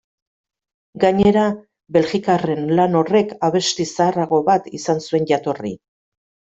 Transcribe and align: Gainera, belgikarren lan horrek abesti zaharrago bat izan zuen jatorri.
Gainera, 1.03 1.43
belgikarren 1.99 2.73
lan 2.81 2.99
horrek 3.03 3.37
abesti 3.51 3.89
zaharrago 3.93 4.45
bat 4.53 4.75
izan 4.83 5.09
zuen 5.09 5.33
jatorri. 5.37 5.81